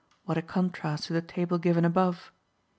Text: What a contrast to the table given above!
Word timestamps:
What 0.25 0.35
a 0.35 0.41
contrast 0.41 1.03
to 1.05 1.13
the 1.13 1.21
table 1.21 1.59
given 1.59 1.85
above! 1.85 2.31